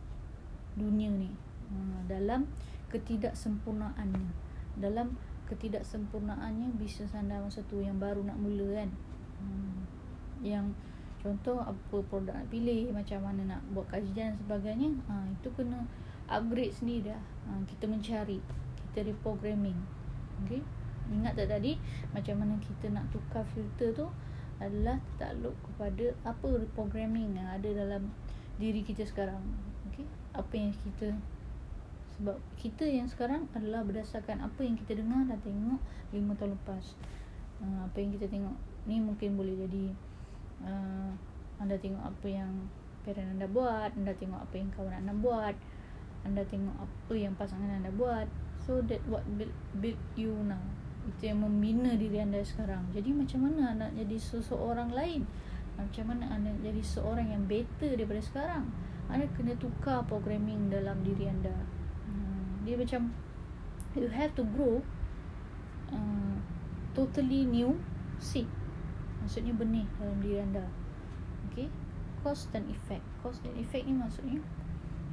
Dunia 0.76 1.08
ni. 1.08 1.32
Hmm, 1.72 2.04
Dalam 2.08 2.48
ketidaksempurnaannya. 2.92 4.28
Dalam 4.76 5.16
ketidaksempurnaannya 5.48 6.76
bisnes 6.76 7.12
anda 7.16 7.40
masa 7.40 7.64
tu 7.68 7.80
yang 7.80 7.96
baru 8.00 8.24
nak 8.24 8.36
mula 8.40 8.84
kan. 8.84 8.90
Hmm. 9.42 9.84
yang 10.42 10.74
contoh 11.22 11.62
apa 11.62 11.96
produk 12.10 12.34
nak 12.34 12.50
pilih 12.50 12.90
macam 12.90 13.22
mana 13.22 13.56
nak 13.56 13.62
buat 13.70 13.86
kajian 13.94 14.34
sebagainya 14.42 14.90
ha, 15.06 15.22
itu 15.30 15.48
kena 15.54 15.86
upgrade 16.26 16.74
sendiri 16.74 17.14
dah 17.14 17.22
ha, 17.46 17.62
kita 17.70 17.86
mencari 17.86 18.42
kita 18.90 19.06
reprogramming 19.06 19.78
okay? 20.42 20.60
ingat 21.14 21.38
tak 21.38 21.54
tadi 21.54 21.78
macam 22.10 22.42
mana 22.42 22.58
kita 22.58 22.90
nak 22.90 23.06
tukar 23.14 23.46
filter 23.54 23.94
tu 23.94 24.06
adalah 24.58 24.98
takluk 25.18 25.54
kepada 25.62 26.10
apa 26.26 26.48
reprogramming 26.58 27.38
yang 27.38 27.48
ada 27.54 27.70
dalam 27.70 28.10
diri 28.58 28.82
kita 28.82 29.06
sekarang 29.06 29.40
okay? 29.86 30.06
apa 30.34 30.52
yang 30.58 30.74
kita 30.74 31.14
sebab 32.18 32.36
kita 32.60 32.84
yang 32.84 33.06
sekarang 33.06 33.46
adalah 33.56 33.86
berdasarkan 33.86 34.42
apa 34.42 34.60
yang 34.62 34.74
kita 34.76 34.98
dengar 34.98 35.26
dan 35.30 35.38
tengok 35.40 35.80
5 36.12 36.38
tahun 36.38 36.50
lepas 36.58 36.84
uh, 37.62 37.80
apa 37.86 37.96
yang 38.02 38.10
kita 38.14 38.26
tengok 38.28 38.56
ni 38.84 38.98
mungkin 38.98 39.38
boleh 39.38 39.54
jadi 39.54 39.94
uh, 40.66 41.10
anda 41.62 41.76
tengok 41.78 42.02
apa 42.02 42.26
yang 42.26 42.52
parent 43.02 43.38
anda 43.38 43.46
buat 43.50 43.90
anda 43.98 44.14
tengok 44.14 44.40
apa 44.46 44.54
yang 44.54 44.70
kawan 44.74 44.94
anda 44.94 45.14
buat 45.14 45.54
anda 46.22 46.42
tengok 46.46 46.76
apa 46.78 47.14
yang 47.18 47.34
pasangan 47.34 47.82
anda 47.82 47.90
buat. 47.90 48.30
So 48.62 48.78
that 48.86 49.02
what 49.10 49.26
build, 49.34 49.50
build 49.82 49.98
you 50.14 50.30
now. 50.46 50.62
Itu 51.02 51.34
yang 51.34 51.42
membina 51.42 51.98
diri 51.98 52.22
anda 52.22 52.38
sekarang. 52.46 52.86
Jadi 52.94 53.10
macam 53.10 53.50
mana 53.50 53.74
anda 53.74 53.86
jadi 53.90 54.16
seseorang 54.22 54.94
lain? 54.94 55.26
Macam 55.74 56.14
mana 56.14 56.30
anda 56.30 56.54
jadi 56.62 56.78
seorang 56.78 57.34
yang 57.34 57.42
better 57.50 57.98
daripada 57.98 58.22
sekarang? 58.22 58.70
Anda 59.10 59.26
kena 59.34 59.58
tukar 59.58 60.06
programming 60.06 60.70
dalam 60.70 61.02
diri 61.02 61.26
anda. 61.26 61.54
Dia 62.62 62.78
macam 62.78 63.10
you 63.98 64.06
have 64.14 64.30
to 64.38 64.46
grow 64.46 64.78
uh, 65.90 66.38
totally 66.94 67.42
new 67.42 67.74
seed 68.22 68.46
maksudnya 69.22 69.54
benih 69.54 69.86
dalam 69.96 70.18
diri 70.18 70.42
anda. 70.42 70.66
Okay 71.50 71.70
cause 72.22 72.46
dan 72.54 72.64
effect. 72.70 73.02
Cause 73.20 73.42
dan 73.42 73.52
effect 73.58 73.84
ni 73.84 73.94
maksudnya 73.94 74.40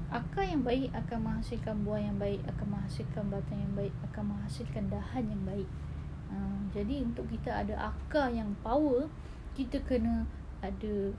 akar 0.09 0.45
yang 0.45 0.65
baik 0.65 0.89
akan 0.93 1.21
menghasilkan 1.21 1.85
buah 1.85 2.01
yang 2.01 2.17
baik 2.17 2.41
akan 2.49 2.77
menghasilkan 2.77 3.29
batang 3.29 3.61
yang 3.61 3.73
baik 3.77 3.93
akan 4.09 4.23
menghasilkan 4.33 4.83
dahan 4.89 5.25
yang 5.25 5.43
baik. 5.45 5.69
Uh, 6.29 6.61
jadi 6.69 7.01
untuk 7.01 7.25
kita 7.29 7.65
ada 7.65 7.93
akar 7.93 8.29
yang 8.29 8.53
power 8.61 9.09
kita 9.57 9.81
kena 9.81 10.29
ada 10.61 11.13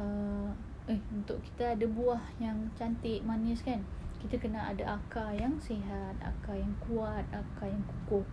uh, 0.00 0.48
eh 0.88 1.00
untuk 1.12 1.40
kita 1.44 1.76
ada 1.76 1.86
buah 1.88 2.20
yang 2.40 2.72
cantik 2.76 3.20
manis 3.24 3.60
kan? 3.64 3.84
Kita 4.20 4.40
kena 4.40 4.72
ada 4.72 4.96
akar 5.00 5.34
yang 5.36 5.58
sihat, 5.60 6.14
akar 6.20 6.56
yang 6.56 6.72
kuat, 6.84 7.26
akar 7.32 7.68
yang 7.68 7.84
kukuh. 7.84 8.24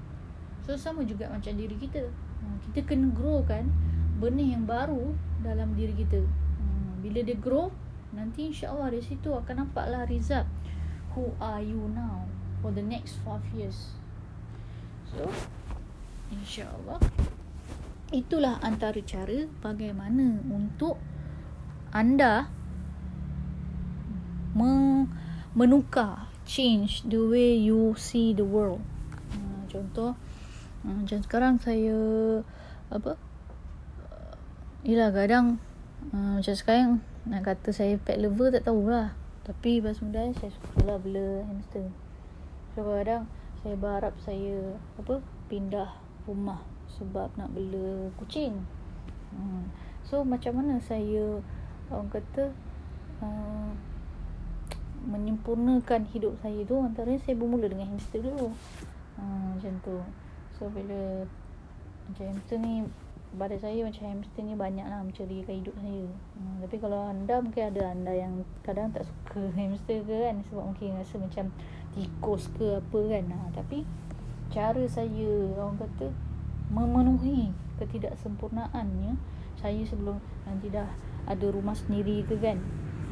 So 0.63 0.77
sama 0.77 1.01
juga 1.07 1.27
macam 1.31 1.55
diri 1.55 1.75
kita. 1.75 2.07
Ha, 2.39 2.45
kita 2.69 2.87
kena 2.87 3.11
grow 3.11 3.43
kan 3.43 3.67
benih 4.19 4.55
yang 4.55 4.67
baru 4.67 5.15
dalam 5.43 5.75
diri 5.75 5.95
kita. 5.95 6.23
Ha, 6.23 6.63
bila 7.03 7.19
dia 7.23 7.37
grow, 7.39 7.71
nanti 8.09 8.49
insyaAllah 8.49 8.89
dari 8.89 9.05
situ 9.05 9.29
akan 9.29 9.69
nampaklah 9.69 10.09
result 10.09 10.49
who 11.13 11.29
are 11.37 11.61
you 11.61 11.89
now 11.93 12.25
for 12.61 12.73
the 12.73 12.81
next 12.81 13.21
five 13.21 13.45
years 13.53 13.93
so 15.05 15.29
insyaAllah 16.33 16.97
itulah 18.09 18.57
antara 18.65 18.97
cara 19.05 19.45
bagaimana 19.61 20.41
untuk 20.49 20.97
anda 21.93 22.49
menukar 25.53 26.29
change 26.49 27.05
the 27.05 27.21
way 27.21 27.53
you 27.53 27.93
see 27.93 28.33
the 28.33 28.45
world 28.45 28.81
uh, 29.37 29.61
contoh 29.69 30.17
macam 30.83 31.19
sekarang 31.19 31.55
saya 31.59 31.97
apa 32.87 33.19
Yelah 34.79 35.11
kadang 35.11 35.59
uh, 36.15 36.39
Macam 36.39 36.55
sekarang 36.55 37.03
Nak 37.27 37.43
kata 37.43 37.69
saya 37.75 37.99
pet 37.99 38.15
lover 38.15 38.47
tak 38.55 38.63
tahulah. 38.63 39.11
Tapi 39.43 39.83
pas 39.83 39.99
muda 39.99 40.31
saya 40.39 40.51
suka 40.55 40.87
lah 40.87 40.97
bela 41.01 41.43
hamster. 41.51 41.91
So 42.73 42.87
kadang 42.87 43.27
Saya 43.59 43.75
berharap 43.75 44.15
saya 44.23 44.79
Apa 44.95 45.19
Pindah 45.51 45.99
rumah 46.23 46.63
Sebab 46.95 47.35
nak 47.35 47.51
bela 47.51 48.07
kucing. 48.15 48.63
Uh, 49.35 49.67
So 50.07 50.23
macam 50.23 50.63
mana 50.63 50.79
saya 50.79 51.43
Orang 51.91 52.07
kata 52.07 52.55
uh, 53.19 53.69
Menyempurnakan 55.03 56.07
hidup 56.07 56.39
saya 56.39 56.63
tu? 56.63 56.79
Antaranya 56.79 57.19
saya 57.19 57.35
bermula 57.35 57.67
dengan 57.67 57.91
hamster 57.91 58.23
dulu. 58.23 58.55
Uh, 59.19 59.59
Macam 59.59 59.75
tu 59.83 59.99
So 60.59 60.67
bila 60.67 61.23
Macam 62.11 62.35
hamster 62.35 62.59
ni 62.59 62.83
pada 63.39 63.53
saya 63.61 63.85
macam 63.85 64.03
hamster 64.09 64.41
ni 64.41 64.57
banyak 64.57 64.83
lah 64.83 65.05
menceriakan 65.05 65.55
hidup 65.61 65.75
saya. 65.79 66.09
Hmm, 66.35 66.55
tapi 66.65 66.75
kalau 66.81 66.99
anda 67.05 67.37
mungkin 67.39 67.63
ada 67.69 67.93
anda 67.93 68.11
yang 68.11 68.43
kadang 68.65 68.89
tak 68.91 69.07
suka 69.07 69.39
hamster 69.59 70.03
ke 70.03 70.15
kan? 70.19 70.43
Sebab 70.51 70.63
mungkin 70.73 70.99
rasa 70.99 71.15
macam 71.15 71.53
tikus 71.95 72.51
ke 72.57 72.75
apa 72.75 72.99
kan? 73.07 73.23
Ha, 73.29 73.37
tapi 73.55 73.87
cara 74.49 74.83
saya 74.89 75.53
orang 75.55 75.77
kata 75.79 76.11
memenuhi 76.73 77.53
ketidaksempurnaannya 77.77 79.15
saya 79.61 79.81
sebelum 79.85 80.17
nanti 80.43 80.73
dah 80.73 80.89
ada 81.29 81.45
rumah 81.53 81.77
sendiri 81.77 82.25
ke 82.25 82.35
kan? 82.41 82.57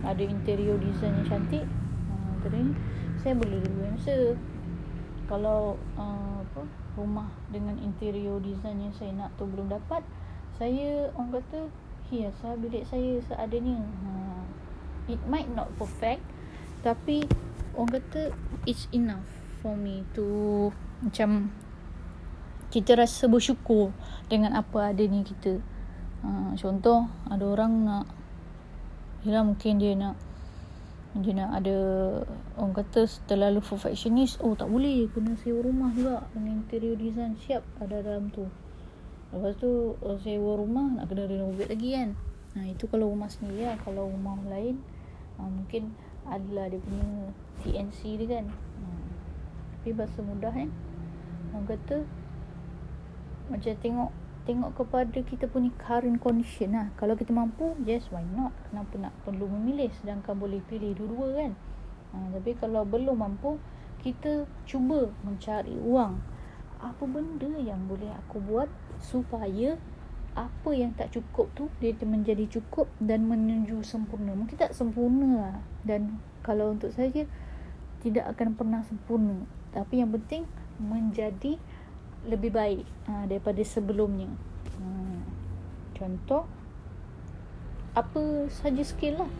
Ada 0.01 0.25
interior 0.25 0.81
design 0.81 1.21
yang 1.21 1.27
cantik 1.29 1.63
ha, 2.09 2.13
tadi 2.41 2.73
saya 3.21 3.37
boleh 3.37 3.61
dulu 3.61 3.79
hamster 3.85 4.35
kalau 5.27 5.75
uh, 5.99 6.39
apa 6.41 6.63
rumah 6.95 7.29
dengan 7.51 7.77
interior 7.83 8.41
design 8.41 8.81
yang 8.81 8.95
saya 8.95 9.11
nak 9.13 9.29
tu 9.35 9.45
belum 9.45 9.69
dapat 9.69 10.01
saya 10.57 11.13
orang 11.13 11.37
kata 11.37 11.59
hiaslah 12.09 12.55
bilik 12.57 12.87
saya 12.87 13.21
seadanya 13.27 13.83
ha. 13.83 14.41
it 15.11 15.19
might 15.29 15.51
not 15.51 15.69
perfect 15.77 16.23
tapi 16.81 17.27
orang 17.75 18.01
kata 18.01 18.33
it's 18.65 18.89
enough 18.95 19.27
for 19.61 19.75
me 19.77 20.07
to 20.15 20.71
macam 21.03 21.53
kita 22.73 22.97
rasa 22.97 23.29
bersyukur 23.29 23.93
dengan 24.31 24.55
apa 24.57 24.91
ada 24.91 25.03
ni 25.05 25.21
kita 25.21 25.61
ha, 26.25 26.55
contoh 26.57 27.05
ada 27.29 27.45
orang 27.45 27.73
nak 27.85 28.05
Yelah 29.25 29.43
mungkin 29.43 29.81
dia 29.81 29.91
nak 29.97 30.15
dia 31.21 31.33
nak 31.33 31.63
ada 31.63 31.77
orang 32.57 32.73
kata 32.77 33.09
terlalu 33.25 33.61
perfectionist 33.63 34.37
oh 34.41 34.53
tak 34.53 34.69
boleh 34.69 35.09
kena 35.11 35.33
sewa 35.39 35.65
rumah 35.65 35.89
juga. 35.93 36.25
Kena 36.33 36.49
interior 36.53 36.97
design 36.97 37.37
siap 37.37 37.65
ada 37.81 38.01
dalam 38.01 38.29
tu. 38.29 38.45
Lepas 39.33 39.57
tu 39.59 39.97
sewa 40.21 40.51
rumah 40.57 40.87
nak 40.93 41.09
kena 41.09 41.25
renovate 41.25 41.73
lagi 41.73 41.89
kan. 41.97 42.09
Ha, 42.57 42.69
itu 42.69 42.85
kalau 42.89 43.09
rumah 43.13 43.29
sendiri 43.29 43.69
lah. 43.69 43.77
Kalau 43.81 44.09
rumah 44.09 44.37
lain 44.49 44.81
uh, 45.41 45.49
mungkin 45.49 45.93
adalah 46.27 46.69
dia 46.69 46.81
punya 46.81 47.09
TNC 47.65 47.99
dia 48.23 48.27
kan. 48.39 48.45
Uh, 48.81 49.07
tapi 49.79 49.89
bahasa 49.95 50.19
mudah 50.19 50.51
kan 50.51 50.69
orang 51.55 51.67
kata 51.73 51.97
macam 53.47 53.73
tengok 53.79 54.11
tengok 54.47 54.79
kepada 54.79 55.19
kita 55.19 55.51
punya 55.51 55.67
current 55.75 56.23
condition 56.23 56.71
lah. 56.71 56.87
Kalau 56.95 57.19
kita 57.19 57.35
mampu, 57.35 57.75
yes, 57.83 58.07
why 58.15 58.23
not? 58.23 58.55
Kenapa 58.71 58.95
nak 58.95 59.13
perlu 59.27 59.51
memilih 59.51 59.91
sedangkan 59.99 60.39
boleh 60.39 60.63
pilih 60.71 60.95
dua-dua 60.95 61.27
kan? 61.35 61.51
Ha, 62.15 62.31
tapi 62.39 62.55
kalau 62.55 62.87
belum 62.87 63.19
mampu, 63.19 63.59
kita 63.99 64.47
cuba 64.63 65.11
mencari 65.27 65.75
uang. 65.75 66.23
Apa 66.79 67.03
benda 67.03 67.51
yang 67.59 67.91
boleh 67.91 68.07
aku 68.15 68.39
buat 68.39 68.71
supaya 69.03 69.75
apa 70.37 70.69
yang 70.69 70.93
tak 70.93 71.11
cukup 71.11 71.49
tu 71.57 71.67
dia 71.81 71.97
menjadi 72.05 72.47
cukup 72.47 72.87
dan 73.03 73.27
menuju 73.27 73.83
sempurna. 73.83 74.31
Mungkin 74.31 74.55
tak 74.55 74.71
sempurna 74.71 75.51
lah. 75.51 75.57
Dan 75.83 76.23
kalau 76.39 76.71
untuk 76.71 76.95
saya, 76.95 77.27
tidak 77.99 78.31
akan 78.31 78.55
pernah 78.55 78.81
sempurna. 78.87 79.43
Tapi 79.75 79.99
yang 79.99 80.15
penting 80.15 80.47
menjadi 80.79 81.57
lebih 82.27 82.51
baik 82.51 82.83
uh, 83.07 83.25
daripada 83.25 83.63
sebelumnya. 83.63 84.27
Hmm. 84.77 85.23
Contoh 85.95 86.43
apa 87.97 88.45
saja 88.51 88.83
skill 88.83 89.23
lah. 89.23 89.31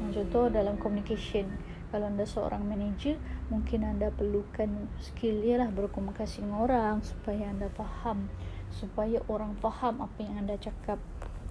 Uh, 0.00 0.10
contoh 0.14 0.48
dalam 0.48 0.78
communication. 0.78 1.50
Kalau 1.88 2.04
anda 2.04 2.28
seorang 2.28 2.68
manager, 2.68 3.16
mungkin 3.48 3.80
anda 3.80 4.12
perlukan 4.12 4.92
skill 5.00 5.40
ialah 5.40 5.72
berkomunikasi 5.72 6.44
dengan 6.44 6.68
orang 6.68 6.94
supaya 7.00 7.48
anda 7.48 7.72
faham, 7.72 8.28
supaya 8.68 9.24
orang 9.24 9.56
faham 9.56 10.04
apa 10.04 10.18
yang 10.20 10.44
anda 10.44 10.60
cakap. 10.60 11.00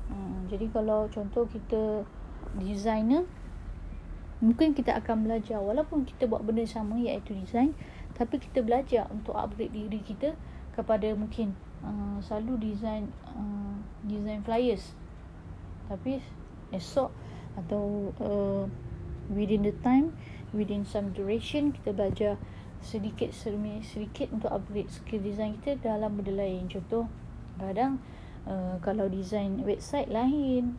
Uh, 0.07 0.45
jadi 0.45 0.69
kalau 0.69 1.09
contoh 1.09 1.49
kita 1.49 2.05
designer, 2.53 3.25
mungkin 4.37 4.77
kita 4.77 4.93
akan 5.01 5.25
belajar 5.25 5.57
walaupun 5.57 6.05
kita 6.05 6.29
buat 6.29 6.45
benda 6.45 6.69
sama 6.69 7.01
iaitu 7.01 7.33
design, 7.33 7.73
tapi 8.13 8.37
kita 8.37 8.61
belajar 8.61 9.09
untuk 9.09 9.33
upgrade 9.33 9.73
diri 9.73 10.05
kita 10.05 10.37
kepada 10.77 11.09
mungkin 11.17 11.57
uh, 11.81 12.21
selalu 12.21 12.71
design 12.71 13.09
uh, 13.33 13.75
design 14.05 14.45
flyers. 14.45 14.93
Tapi 15.89 16.21
esok 16.69 17.09
atau 17.57 18.13
uh, 18.21 18.63
within 19.33 19.65
the 19.65 19.73
time 19.81 20.13
within 20.53 20.85
some 20.85 21.09
duration 21.17 21.73
kita 21.73 21.91
belajar 21.91 22.37
sedikit 22.85 23.33
sedikit 23.33 23.81
sedikit 23.81 24.27
untuk 24.29 24.53
upgrade 24.53 24.93
skill 24.93 25.25
design 25.25 25.57
kita 25.57 25.81
dalam 25.81 26.13
benda 26.13 26.37
lain. 26.37 26.69
Contoh 26.69 27.09
kadang 27.57 27.97
uh, 28.45 28.77
kalau 28.85 29.09
design 29.09 29.65
website 29.65 30.07
lain 30.13 30.77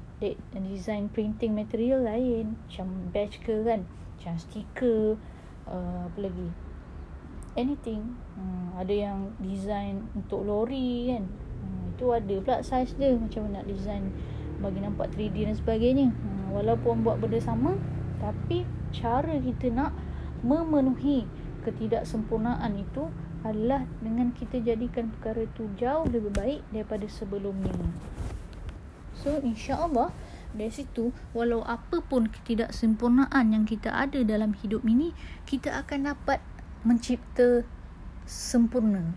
design 0.55 1.11
printing 1.11 1.59
material 1.59 2.07
lain 2.07 2.55
macam 2.67 3.11
badge 3.11 3.43
ke 3.43 3.67
kan 3.67 3.83
macam 4.19 4.35
stiker 4.39 5.19
uh, 5.67 6.07
apa 6.07 6.19
lagi 6.19 6.49
anything. 7.59 8.15
Hmm, 8.39 8.79
ada 8.79 8.95
yang 8.95 9.35
design 9.43 10.07
untuk 10.15 10.47
lori 10.47 11.11
kan. 11.11 11.27
Hmm, 11.27 11.91
itu 11.91 12.07
ada 12.15 12.35
pula 12.39 12.59
size 12.63 12.95
dia 12.95 13.19
macam 13.19 13.51
nak 13.51 13.67
design 13.67 14.15
bagi 14.63 14.79
nampak 14.79 15.11
3D 15.19 15.51
dan 15.51 15.57
sebagainya. 15.59 16.09
Hmm, 16.15 16.55
walaupun 16.55 17.03
buat 17.03 17.19
benda 17.19 17.43
sama 17.43 17.75
tapi 18.19 18.67
cara 18.95 19.39
kita 19.39 19.71
nak 19.71 19.95
memenuhi 20.43 21.27
ketidaksempurnaan 21.67 22.79
itu 22.79 23.11
adalah 23.47 23.87
dengan 24.03 24.35
kita 24.35 24.59
jadikan 24.59 25.15
perkara 25.15 25.47
itu 25.47 25.71
jauh 25.79 26.07
lebih 26.11 26.35
baik 26.35 26.61
daripada 26.75 27.07
sebelumnya. 27.07 27.75
So 29.15 29.39
insyaAllah 29.43 30.15
dari 30.55 30.73
situ 30.73 31.15
walau 31.35 31.63
apapun 31.67 32.31
ketidaksempurnaan 32.31 33.55
yang 33.55 33.65
kita 33.67 33.91
ada 33.91 34.23
dalam 34.25 34.55
hidup 34.59 34.83
ini 34.87 35.13
kita 35.45 35.75
akan 35.85 36.15
dapat 36.15 36.43
mencipta 36.89 37.69
sempurna. 38.25 39.13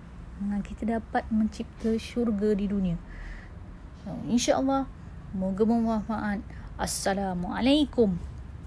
Kita 0.60 1.00
dapat 1.00 1.24
mencipta 1.32 1.96
syurga 1.96 2.52
di 2.52 2.68
dunia. 2.68 3.00
InsyaAllah, 4.28 4.92
moga 5.32 5.64
bermanfaat. 5.64 6.44
Assalamualaikum. 6.76 8.20